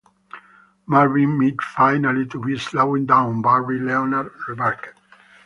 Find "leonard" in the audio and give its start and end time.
3.79-4.31